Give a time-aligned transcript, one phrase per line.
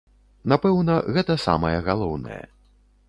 [0.53, 2.43] Напэўна, гэта самае галоўнае.